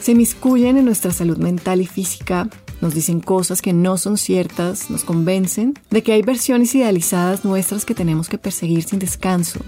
[0.00, 2.48] se miscuyen en nuestra salud mental y física,
[2.80, 7.84] nos dicen cosas que no son ciertas, nos convencen de que hay versiones idealizadas nuestras
[7.84, 9.60] que tenemos que perseguir sin descanso.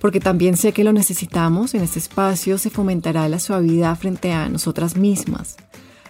[0.00, 4.48] Porque también sé que lo necesitamos, en este espacio se fomentará la suavidad frente a
[4.48, 5.56] nosotras mismas,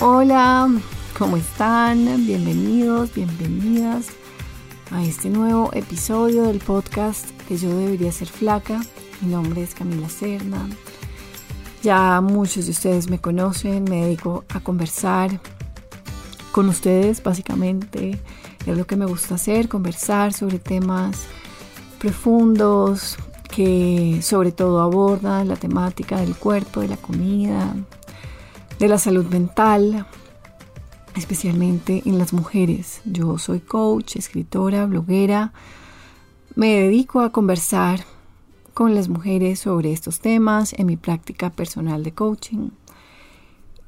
[0.00, 0.70] Hola,
[1.18, 2.24] ¿cómo están?
[2.24, 4.06] Bienvenidos, bienvenidas
[4.92, 8.80] a este nuevo episodio del podcast que Yo debería ser flaca.
[9.20, 10.68] Mi nombre es Camila Serna,
[11.82, 15.40] ya muchos de ustedes me conocen, me dedico a conversar
[16.52, 18.20] con ustedes básicamente.
[18.66, 21.24] Es lo que me gusta hacer, conversar sobre temas
[21.98, 23.16] profundos
[23.50, 27.74] que sobre todo abordan la temática del cuerpo, de la comida,
[28.78, 30.06] de la salud mental,
[31.16, 33.00] especialmente en las mujeres.
[33.04, 35.52] Yo soy coach, escritora, bloguera.
[36.54, 38.04] Me dedico a conversar
[38.74, 42.70] con las mujeres sobre estos temas en mi práctica personal de coaching.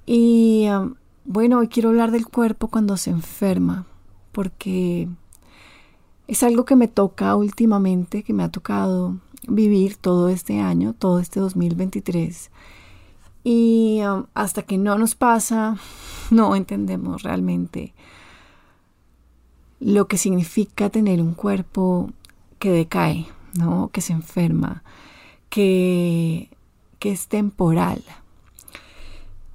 [0.06, 3.87] Y um, bueno, hoy quiero hablar del cuerpo cuando se enferma,
[4.33, 5.09] porque
[6.27, 11.21] es algo que me toca últimamente, que me ha tocado vivir todo este año, todo
[11.21, 12.50] este 2023.
[13.43, 15.77] Y um, hasta que no nos pasa,
[16.31, 17.95] no entendemos realmente
[19.81, 22.11] lo que significa tener un cuerpo
[22.59, 23.89] que decae, ¿no?
[23.93, 24.83] que se enferma,
[25.49, 26.50] que,
[26.99, 28.05] que es temporal.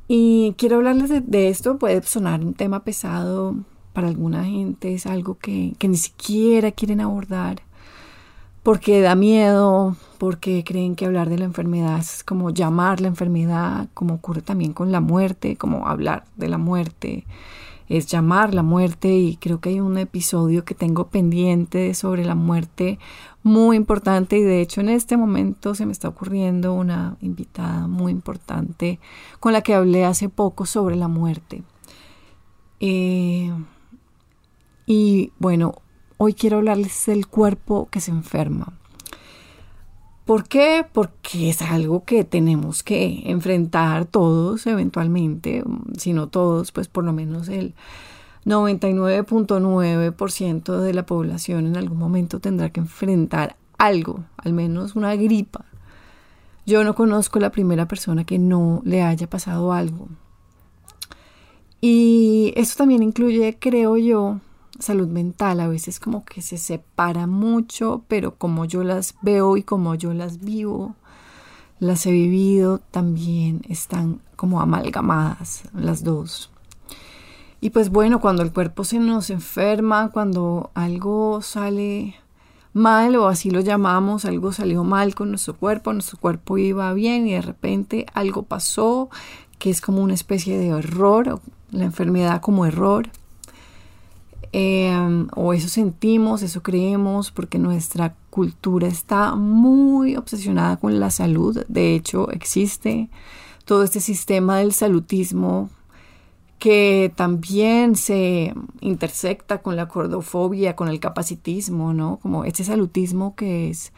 [0.07, 3.55] Y quiero hablarles de, esto, puede sonar un tema pesado
[3.93, 7.61] para alguna gente, es algo que, que ni siquiera quieren abordar
[8.65, 13.87] porque da miedo, porque creen que hablar de la enfermedad es como llamar la enfermedad,
[13.93, 17.25] como ocurre también con la muerte, como hablar de la muerte
[17.87, 22.35] es llamar la muerte y creo que hay un episodio que tengo pendiente sobre la
[22.35, 22.97] muerte
[23.43, 28.11] muy importante y de hecho en este momento se me está ocurriendo una invitada muy
[28.11, 28.99] importante
[29.39, 31.63] con la que hablé hace poco sobre la muerte.
[32.79, 33.53] Eh,
[34.87, 35.75] y bueno,
[36.17, 38.73] hoy quiero hablarles del cuerpo que se enferma.
[40.25, 40.85] ¿Por qué?
[40.91, 45.63] Porque es algo que tenemos que enfrentar todos eventualmente,
[45.97, 47.75] si no todos, pues por lo menos el
[48.45, 55.65] 99.9% de la población en algún momento tendrá que enfrentar algo, al menos una gripa.
[56.65, 60.07] Yo no conozco la primera persona que no le haya pasado algo.
[61.81, 64.39] Y eso también incluye, creo yo,
[64.79, 69.63] salud mental a veces como que se separa mucho, pero como yo las veo y
[69.63, 70.95] como yo las vivo,
[71.79, 76.51] las he vivido, también están como amalgamadas las dos.
[77.61, 82.15] Y pues bueno, cuando el cuerpo se nos enferma, cuando algo sale
[82.73, 87.25] mal o así lo llamamos, algo salió mal con nuestro cuerpo, nuestro cuerpo iba bien
[87.27, 89.09] y de repente algo pasó
[89.57, 91.39] que es como una especie de error,
[91.71, 93.09] la enfermedad como error
[94.57, 101.65] Em, o eso sentimos, eso creemos, porque nuestra cultura está muy obsesionada con la salud.
[101.67, 103.09] De hecho, existe
[103.65, 105.69] todo este sistema del salutismo
[106.57, 112.19] que también se intersecta con la cordofobia, con el capacitismo, ¿no?
[112.21, 113.91] Como este salutismo que es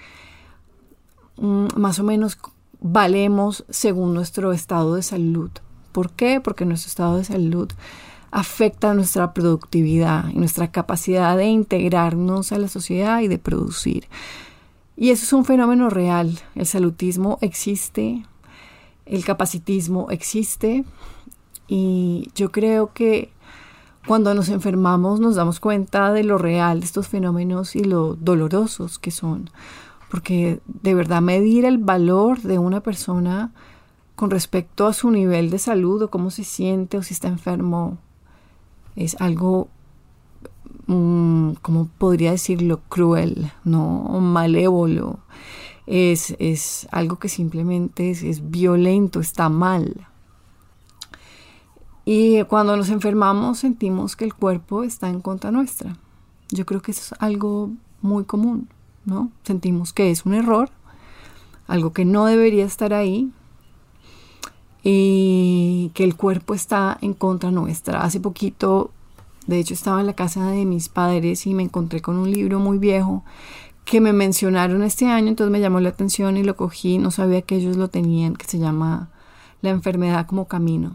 [1.37, 2.39] mm, más o menos
[2.79, 5.51] valemos según nuestro estado de salud
[5.97, 6.39] ¿Por qué?
[6.41, 7.71] Porque nuestro estado de salud
[8.31, 14.07] afecta nuestra productividad y nuestra capacidad de integrarnos a la sociedad y de producir.
[14.95, 16.39] Y eso es un fenómeno real.
[16.55, 18.25] El salutismo existe,
[19.05, 20.83] el capacitismo existe
[21.67, 23.31] y yo creo que
[24.07, 28.99] cuando nos enfermamos nos damos cuenta de lo real de estos fenómenos y lo dolorosos
[28.99, 29.49] que son.
[30.09, 33.51] Porque de verdad medir el valor de una persona
[34.15, 37.97] con respecto a su nivel de salud o cómo se siente o si está enfermo
[38.97, 39.69] es algo,
[40.87, 44.01] mm, como podría decirlo, cruel, ¿no?
[44.19, 45.19] malévolo.
[45.85, 50.07] Es, es algo que simplemente es, es violento, está mal.
[52.03, 55.95] Y cuando nos enfermamos sentimos que el cuerpo está en contra nuestra.
[56.49, 57.71] Yo creo que eso es algo
[58.01, 58.67] muy común,
[59.05, 59.31] ¿no?
[59.43, 60.69] Sentimos que es un error,
[61.67, 63.31] algo que no debería estar ahí,
[64.89, 68.03] y que el cuerpo está en contra nuestra.
[68.03, 68.91] Hace poquito,
[69.45, 72.59] de hecho, estaba en la casa de mis padres y me encontré con un libro
[72.59, 73.25] muy viejo
[73.83, 77.41] que me mencionaron este año, entonces me llamó la atención y lo cogí, no sabía
[77.41, 79.09] que ellos lo tenían, que se llama
[79.61, 80.93] La enfermedad como camino.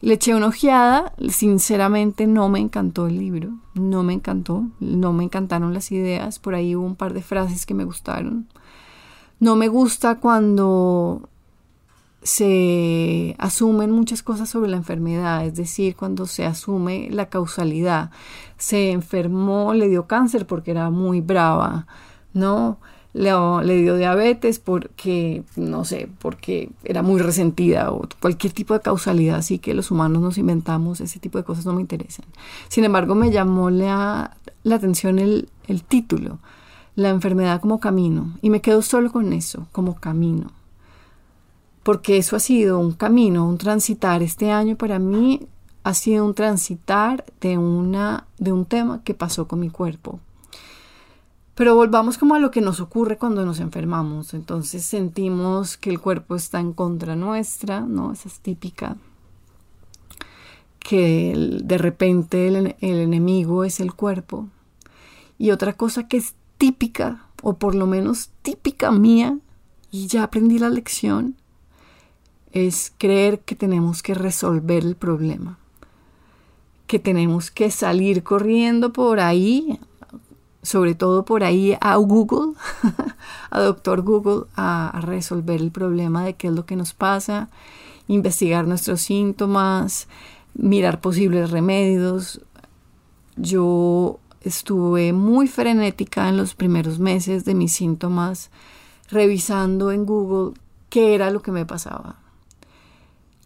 [0.00, 5.22] Le eché una ojeada, sinceramente no me encantó el libro, no me encantó, no me
[5.22, 8.48] encantaron las ideas, por ahí hubo un par de frases que me gustaron.
[9.38, 11.29] No me gusta cuando
[12.22, 18.10] se asumen muchas cosas sobre la enfermedad, es decir, cuando se asume la causalidad.
[18.58, 21.86] Se enfermó, le dio cáncer porque era muy brava,
[22.34, 22.78] ¿no?
[23.12, 23.32] Le,
[23.82, 29.58] dio diabetes porque, no sé, porque era muy resentida o cualquier tipo de causalidad, así
[29.58, 32.26] que los humanos nos inventamos, ese tipo de cosas no me interesan.
[32.68, 36.38] Sin embargo, me llamó la, la atención el, el título,
[36.94, 40.52] la enfermedad como camino, y me quedo solo con eso, como camino
[41.82, 44.22] porque eso ha sido un camino, un transitar.
[44.22, 45.46] Este año para mí
[45.82, 50.20] ha sido un transitar de, una, de un tema que pasó con mi cuerpo.
[51.54, 54.34] Pero volvamos como a lo que nos ocurre cuando nos enfermamos.
[54.34, 58.12] Entonces sentimos que el cuerpo está en contra nuestra, ¿no?
[58.12, 58.96] Esa es típica.
[60.78, 64.48] Que de repente el, el enemigo es el cuerpo.
[65.38, 69.38] Y otra cosa que es típica, o por lo menos típica mía,
[69.90, 71.36] y ya aprendí la lección,
[72.52, 75.58] es creer que tenemos que resolver el problema,
[76.86, 79.78] que tenemos que salir corriendo por ahí,
[80.62, 82.54] sobre todo por ahí a Google,
[83.50, 87.48] a Doctor Google, a, resolver el problema de qué es lo que nos pasa,
[88.08, 90.08] investigar nuestros síntomas,
[90.54, 92.40] mirar posibles remedios.
[93.36, 98.50] Yo estuve muy frenética en los primeros meses de mis síntomas,
[99.08, 100.54] revisando en Google
[100.88, 102.16] qué era lo que me pasaba.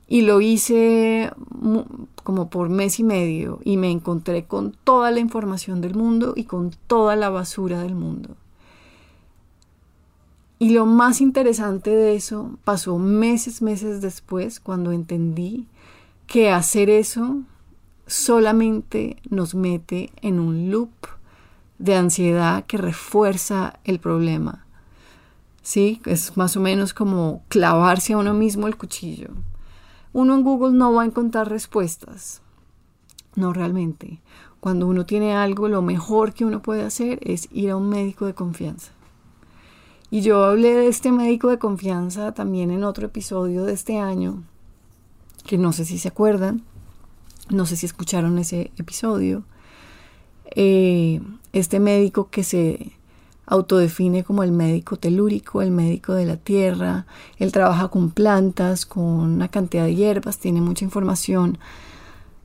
[0.07, 1.33] Y lo hice
[2.23, 6.45] como por mes y medio y me encontré con toda la información del mundo y
[6.45, 8.37] con toda la basura del mundo.
[10.59, 15.67] Y lo más interesante de eso pasó meses, meses después, cuando entendí
[16.27, 17.43] que hacer eso
[18.07, 20.91] solamente nos mete en un loop
[21.79, 24.65] de ansiedad que refuerza el problema.
[25.63, 26.01] ¿Sí?
[26.05, 29.31] Es más o menos como clavarse a uno mismo el cuchillo
[30.15, 32.41] uno en Google no va a encontrar respuestas.
[33.35, 34.21] No realmente.
[34.61, 38.25] Cuando uno tiene algo, lo mejor que uno puede hacer es ir a un médico
[38.25, 38.93] de confianza.
[40.11, 44.45] Y yo hablé de este médico de confianza también en otro episodio de este año,
[45.45, 46.63] que no sé si se acuerdan,
[47.51, 49.43] no sé si escucharon ese episodio.
[50.55, 51.21] Eh,
[51.53, 52.93] este médico que se
[53.47, 57.07] autodefine como el médico telúrico, el médico de la tierra.
[57.39, 61.59] Él trabaja con plantas, con una cantidad de hierbas, tiene mucha información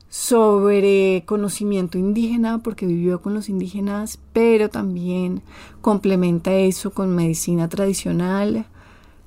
[0.08, 5.42] sobre conocimiento indígena porque vivió con los indígenas, pero también
[5.80, 8.66] complementa eso con medicina tradicional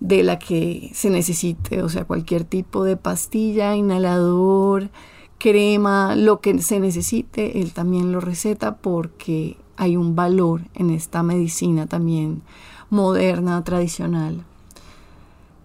[0.01, 4.89] de la que se necesite, o sea, cualquier tipo de pastilla, inhalador,
[5.37, 11.23] crema, lo que se necesite, él también lo receta porque hay un valor en esta
[11.23, 12.41] medicina también
[12.89, 14.43] moderna, tradicional.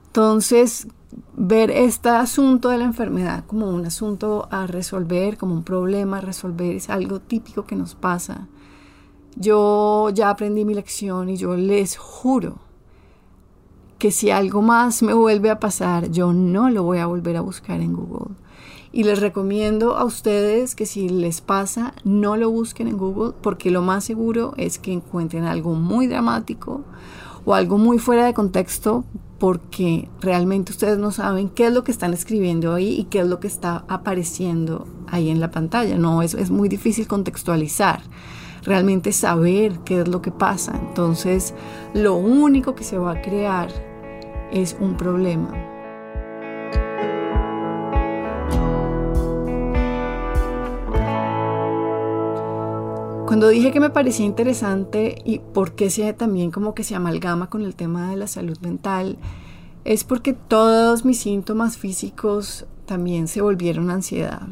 [0.09, 0.89] Entonces,
[1.37, 6.21] ver este asunto de la enfermedad como un asunto a resolver, como un problema a
[6.21, 8.49] resolver, es algo típico que nos pasa.
[9.37, 12.57] Yo ya aprendí mi lección y yo les juro
[13.99, 17.41] que si algo más me vuelve a pasar, yo no lo voy a volver a
[17.41, 18.35] buscar en Google
[18.93, 23.71] y les recomiendo a ustedes que si les pasa, no lo busquen en Google porque
[23.71, 26.85] lo más seguro es que encuentren algo muy dramático
[27.45, 29.05] o algo muy fuera de contexto
[29.39, 33.27] porque realmente ustedes no saben qué es lo que están escribiendo ahí y qué es
[33.27, 35.97] lo que está apareciendo ahí en la pantalla.
[35.97, 38.03] No, es, es muy difícil contextualizar,
[38.65, 40.79] realmente saber qué es lo que pasa.
[40.89, 41.55] Entonces,
[41.95, 43.69] lo único que se va a crear
[44.51, 45.78] es un problema.
[53.29, 57.51] Cuando dije que me parecía interesante y por qué se también como que se amalgama
[57.51, 59.19] con el tema de la salud mental,
[59.85, 64.49] es porque todos mis síntomas físicos también se volvieron ansiedad.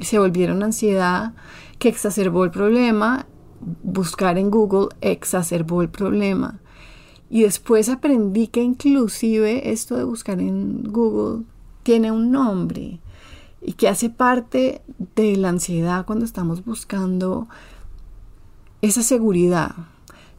[0.00, 1.34] Se volvieron ansiedad
[1.80, 3.26] que exacerbó el problema.
[3.82, 6.60] Buscar en Google exacerbó el problema.
[7.30, 11.46] Y después aprendí que inclusive esto de buscar en Google
[11.82, 13.00] tiene un nombre
[13.60, 14.82] y que hace parte
[15.16, 17.48] de la ansiedad cuando estamos buscando
[18.82, 19.74] esa seguridad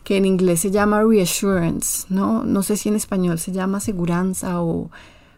[0.04, 2.44] que en inglés se llama reassurance, ¿no?
[2.44, 4.90] No sé si en español se llama aseguranza o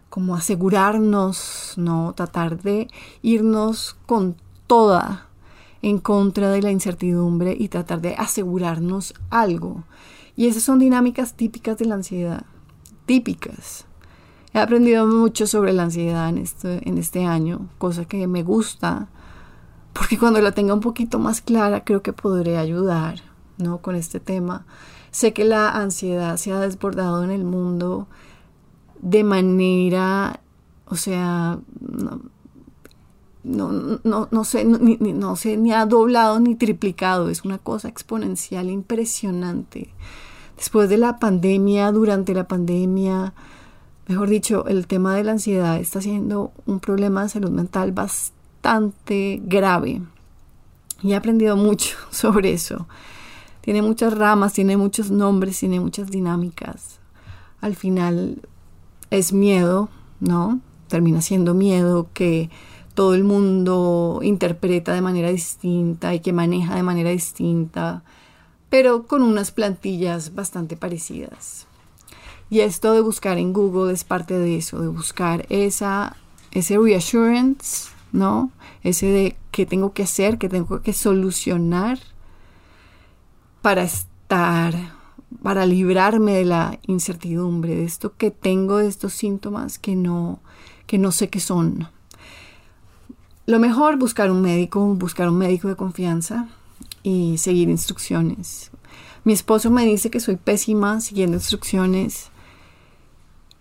[0.09, 2.13] como asegurarnos, ¿no?
[2.13, 2.87] Tratar de
[3.21, 4.35] irnos con
[4.67, 5.27] toda
[5.81, 9.83] en contra de la incertidumbre y tratar de asegurarnos algo.
[10.35, 12.45] Y esas son dinámicas típicas de la ansiedad,
[13.05, 13.85] típicas.
[14.53, 19.09] He aprendido mucho sobre la ansiedad en este, en este año, cosa que me gusta,
[19.93, 23.21] porque cuando la tenga un poquito más clara creo que podré ayudar
[23.57, 23.77] ¿no?
[23.77, 24.65] con este tema.
[25.11, 28.07] Sé que la ansiedad se ha desbordado en el mundo
[28.99, 30.39] de manera,
[30.87, 31.59] o sea,
[33.43, 37.89] no, no, no, sé, ni, no sé, ni ha doblado ni triplicado, es una cosa
[37.89, 39.93] exponencial impresionante.
[40.57, 43.33] Después de la pandemia, durante la pandemia,
[44.07, 48.42] mejor dicho, el tema de la ansiedad está siendo un problema de salud mental bastante
[49.45, 50.01] grave
[51.03, 52.87] y he aprendido mucho sobre eso.
[53.61, 56.99] Tiene muchas ramas, tiene muchos nombres, tiene muchas dinámicas.
[57.61, 58.41] Al final
[59.09, 59.89] es miedo,
[60.19, 60.59] ¿no?
[60.87, 62.49] Termina siendo miedo que
[62.93, 68.03] todo el mundo interpreta de manera distinta y que maneja de manera distinta,
[68.69, 71.67] pero con unas plantillas bastante parecidas.
[72.49, 76.17] Y esto de buscar en Google es parte de eso, de buscar esa,
[76.51, 78.51] ese reassurance ¿no?
[78.83, 81.99] Ese de qué tengo que hacer, qué tengo que solucionar
[83.61, 84.73] para estar,
[85.41, 90.39] para librarme de la incertidumbre, de esto que tengo, de estos síntomas que no,
[90.85, 91.89] que no sé qué son.
[93.45, 96.47] Lo mejor buscar un médico, buscar un médico de confianza
[97.01, 98.71] y seguir instrucciones.
[99.25, 102.29] Mi esposo me dice que soy pésima siguiendo instrucciones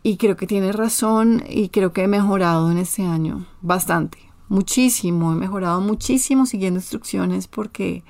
[0.02, 5.32] y creo que tiene razón y creo que he mejorado en este año bastante muchísimo,
[5.32, 8.04] he mejorado muchísimo siguiendo instrucciones porque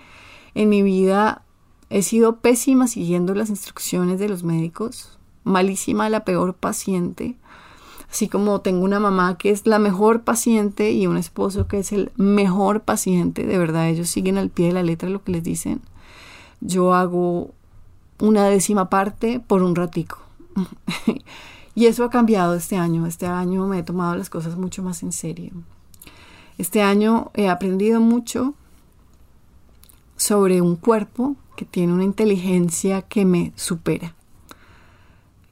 [0.54, 1.42] en mi vida
[1.88, 7.36] he sido pésima siguiendo las instrucciones de los médicos, malísima la peor paciente,
[8.10, 11.92] así como tengo una mamá que es la mejor paciente y un esposo que es
[11.92, 15.44] el mejor paciente, de verdad ellos siguen al pie de la letra lo que les
[15.44, 15.80] dicen.
[16.60, 17.52] Yo hago
[18.18, 20.18] una décima parte por un ratico.
[21.74, 23.06] y eso ha cambiado este año.
[23.06, 25.52] Este año me he tomado las cosas mucho más en serio.
[26.58, 28.54] Este año he aprendido mucho
[30.16, 34.14] sobre un cuerpo que tiene una inteligencia que me supera,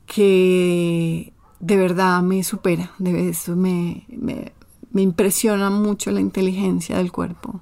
[0.07, 4.53] que de verdad me supera, de eso me, me,
[4.93, 7.61] me impresiona mucho la inteligencia del cuerpo,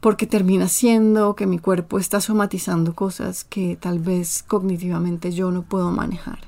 [0.00, 5.62] porque termina siendo que mi cuerpo está somatizando cosas que tal vez cognitivamente yo no
[5.62, 6.38] puedo manejar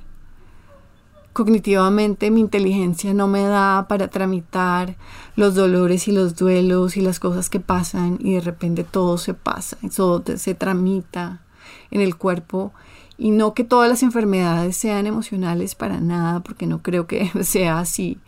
[1.33, 4.97] cognitivamente mi inteligencia no me da para tramitar
[5.37, 9.35] los dolores y los duelos y las cosas que pasan y de repente todo se
[9.35, 11.43] pasa, todo se tramita
[11.91, 12.73] en el cuerpo.
[13.17, 17.79] Y no que todas las enfermedades sean emocionales para nada, porque no creo que sea
[17.79, 18.19] así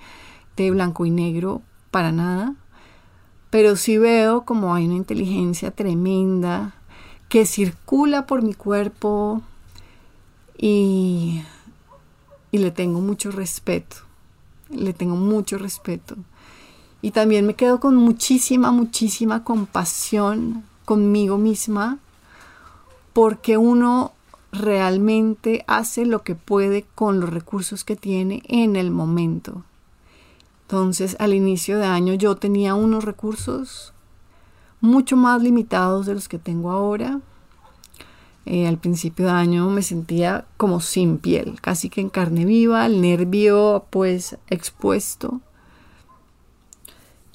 [0.56, 2.54] de blanco y negro para nada,
[3.50, 6.74] pero sí veo como hay una inteligencia tremenda
[7.28, 9.40] que circula por mi cuerpo
[10.58, 11.42] y
[12.52, 13.96] y le tengo mucho respeto,
[14.70, 16.14] le tengo mucho respeto.
[17.00, 21.98] Y también me quedo con muchísima, muchísima compasión conmigo misma,
[23.12, 24.12] porque uno
[24.52, 29.64] realmente hace lo que puede con los recursos que tiene en el momento.
[30.62, 33.92] Entonces, al inicio de año yo tenía unos recursos
[34.80, 37.20] mucho más limitados de los que tengo ahora
[38.44, 42.84] eh, al principio de año me sentía como sin piel, casi que en carne viva,
[42.86, 45.40] el nervio pues expuesto.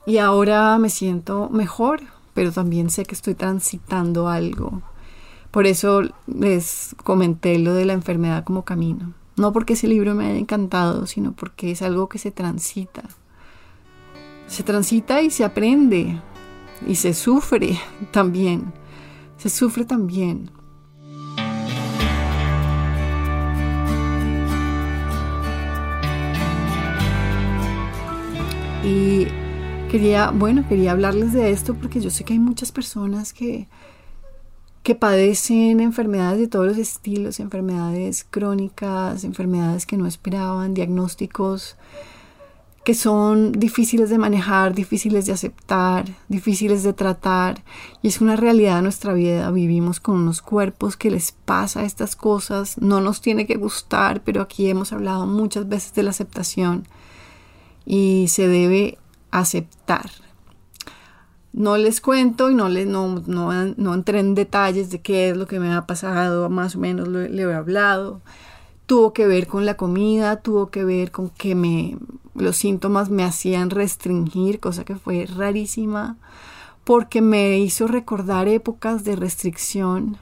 [0.05, 2.01] Y ahora me siento mejor,
[2.33, 4.81] pero también sé que estoy transitando algo.
[5.51, 9.13] Por eso les comenté lo de la enfermedad como camino.
[9.37, 13.03] No porque ese libro me haya encantado, sino porque es algo que se transita.
[14.47, 16.21] Se transita y se aprende
[16.87, 17.79] y se sufre
[18.11, 18.73] también.
[19.37, 20.51] Se sufre también.
[28.87, 29.27] Y
[29.91, 33.67] quería, bueno, quería hablarles de esto porque yo sé que hay muchas personas que,
[34.81, 41.75] que padecen enfermedades de todos los estilos, enfermedades crónicas, enfermedades que no esperaban, diagnósticos
[42.85, 47.61] que son difíciles de manejar, difíciles de aceptar, difíciles de tratar.
[48.01, 49.51] Y es una realidad de nuestra vida.
[49.51, 52.77] Vivimos con unos cuerpos que les pasa estas cosas.
[52.77, 56.87] No nos tiene que gustar, pero aquí hemos hablado muchas veces de la aceptación.
[57.87, 58.99] Y se debe
[59.31, 60.11] aceptar.
[61.53, 65.47] No les cuento y no, les, no, no, entré en detalles de qué es lo
[65.47, 68.21] que me ha pasado, más o menos le he hablado
[68.87, 71.97] tuvo que ver con la comida, tuvo que ver con que me,
[72.33, 76.17] los síntomas me hacían restringir, cosa que fue rarísima,
[76.83, 80.17] porque me hizo recordar épocas de restricción,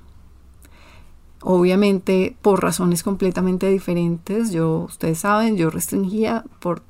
[1.42, 4.52] obviamente por razones completamente diferentes.
[4.52, 6.82] Yo, ustedes saben, yo restringía por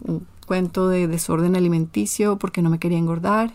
[0.45, 3.53] cuento de desorden alimenticio, porque no me quería engordar.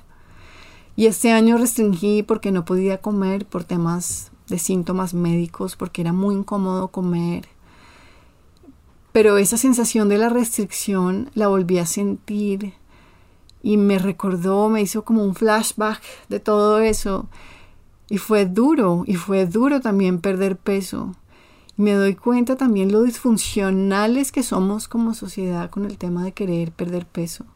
[0.96, 6.12] Y este año restringí porque no podía comer por temas de síntomas médicos, porque era
[6.12, 7.48] muy incómodo comer
[9.12, 12.74] pero esa sensación de la restricción la volví a sentir
[13.62, 17.28] y me recordó, me hizo como un flashback de todo eso.
[18.08, 21.14] Y fue duro, y fue duro también perder peso.
[21.80, 26.72] Me doy cuenta también lo disfuncionales que somos como sociedad con el tema de querer
[26.72, 27.46] perder peso.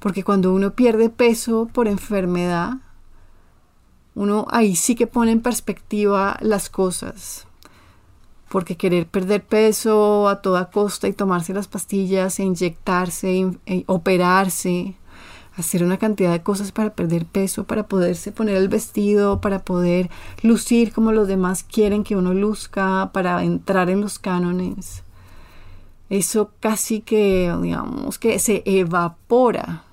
[0.00, 2.78] Porque cuando uno pierde peso por enfermedad,
[4.16, 7.46] uno ahí sí que pone en perspectiva las cosas
[8.48, 14.96] porque querer perder peso a toda costa y tomarse las pastillas e inyectarse, e operarse,
[15.60, 20.10] hacer una cantidad de cosas para perder peso, para poderse poner el vestido, para poder
[20.42, 25.02] lucir como los demás quieren que uno luzca, para entrar en los cánones.
[26.08, 29.84] Eso casi que, digamos, que se evapora,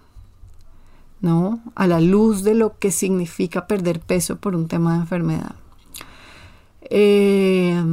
[1.22, 1.60] ¿no?
[1.76, 5.56] A la luz de lo que significa perder peso por un tema de enfermedad.
[6.90, 7.84] Eh,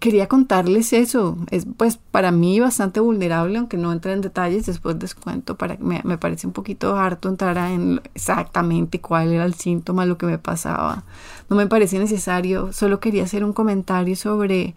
[0.00, 1.36] quería contarles eso.
[1.50, 5.76] Es pues para mí bastante vulnerable, aunque no entre en detalles, después les cuento, para,
[5.78, 10.26] me, me parece un poquito harto entrar en exactamente cuál era el síntoma, lo que
[10.26, 11.04] me pasaba.
[11.48, 14.74] No me parece necesario, solo quería hacer un comentario sobre,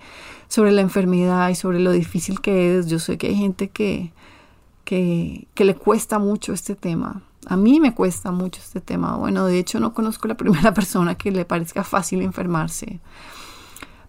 [0.48, 2.88] sobre la enfermedad y sobre lo difícil que es.
[2.88, 4.12] Yo sé que hay gente que,
[4.84, 7.22] que, que le cuesta mucho este tema.
[7.48, 9.16] A mí me cuesta mucho este tema.
[9.16, 13.00] Bueno, de hecho no conozco la primera persona que le parezca fácil enfermarse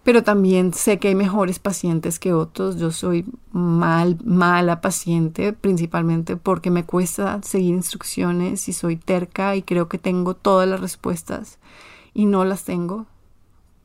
[0.03, 2.77] pero también sé que hay mejores pacientes que otros.
[2.77, 9.61] Yo soy mal, mala paciente, principalmente porque me cuesta seguir instrucciones y soy terca y
[9.61, 11.59] creo que tengo todas las respuestas
[12.13, 13.05] y no las tengo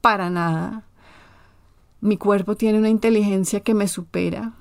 [0.01, 0.85] para nada.
[2.01, 4.53] Mi cuerpo tiene una inteligencia que me supera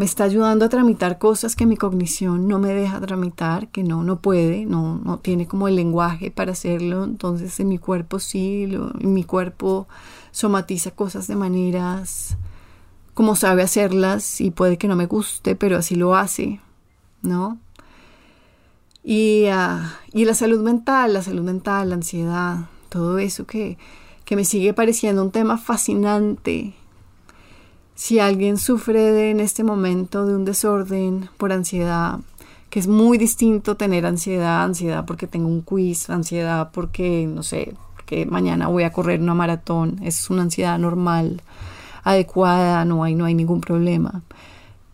[0.00, 4.02] me está ayudando a tramitar cosas que mi cognición no me deja tramitar, que no,
[4.02, 8.66] no puede, no, no tiene como el lenguaje para hacerlo, entonces en mi cuerpo sí,
[9.00, 9.88] mi cuerpo
[10.30, 12.38] somatiza cosas de maneras
[13.12, 16.60] como sabe hacerlas y puede que no me guste, pero así lo hace,
[17.20, 17.58] ¿no?
[19.04, 23.76] Y, ah, y la salud mental, la salud mental, la ansiedad, todo eso que,
[24.24, 26.72] que me sigue pareciendo un tema fascinante
[28.00, 32.20] si alguien sufre en este momento de un desorden por ansiedad,
[32.70, 37.74] que es muy distinto tener ansiedad, ansiedad porque tengo un quiz, ansiedad porque, no sé,
[38.06, 41.42] que mañana voy a correr una maratón, es una ansiedad normal,
[42.02, 44.22] adecuada, no hay, no hay ningún problema.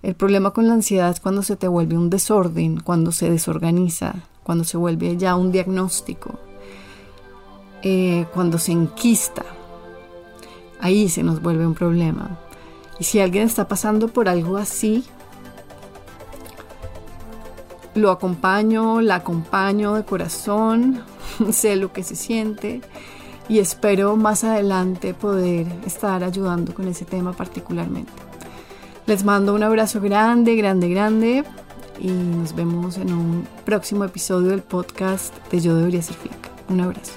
[0.03, 4.17] El problema con la ansiedad es cuando se te vuelve un desorden, cuando se desorganiza,
[4.43, 6.41] cuando se vuelve ya un diagnóstico,
[7.85, 9.45] eh, cuando se enquista.
[10.81, 12.41] Ahí se nos vuelve un problema.
[12.99, 15.05] Y si alguien está pasando por algo así,
[17.95, 21.03] lo acompaño, la acompaño de corazón,
[21.51, 22.81] sé lo que se siente
[23.49, 28.13] y espero más adelante poder estar ayudando con ese tema particularmente.
[29.07, 31.45] Les mando un abrazo grande, grande, grande
[32.01, 36.51] y nos vemos en un próximo episodio del podcast de Yo debería ser flaca.
[36.69, 37.13] Un abrazo.